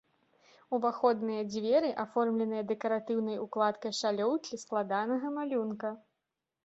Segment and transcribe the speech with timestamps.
[0.75, 5.97] Уваходныя дзверы аформленыя дэкаратыўнай укладкай шалёўкі складанага малюнка.